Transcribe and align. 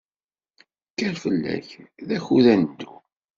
Kker 0.91 1.15
fell-ak, 1.23 1.69
d 2.07 2.09
akud 2.17 2.45
ad 2.53 2.57
neddu. 2.61 2.93